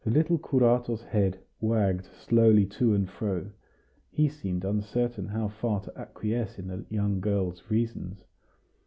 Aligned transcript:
The 0.03 0.09
little 0.09 0.39
curato's 0.39 1.03
head 1.03 1.37
wagged 1.59 2.05
slowly 2.05 2.65
to 2.65 2.95
and 2.95 3.07
fro; 3.07 3.51
he 4.09 4.29
seemed 4.29 4.65
uncertain 4.65 5.27
how 5.27 5.47
far 5.49 5.79
to 5.81 5.95
acquiesce 5.95 6.57
in 6.57 6.69
the 6.69 6.83
young 6.89 7.19
girl's 7.19 7.61
reasons. 7.69 8.23